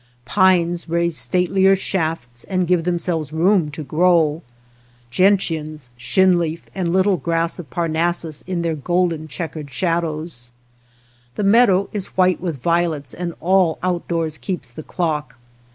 [0.25, 4.41] Pines raise statelier shafts and give them selves room to grow,—
[5.11, 10.49] gentians, shinleaf, and little grass of Parnassus in their golden checkered shadows;
[11.35, 15.37] the meadow is white with violets and all outdoors keeps the clock.